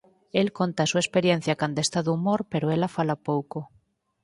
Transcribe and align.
El 0.41 0.47
conta 0.57 0.81
a 0.83 0.89
súa 0.91 1.03
experiencia 1.05 1.57
cando 1.61 1.79
está 1.81 1.99
de 2.03 2.11
humor 2.15 2.39
pero 2.51 2.71
ela 2.75 2.93
fala 2.95 3.21
pouco. 3.29 3.59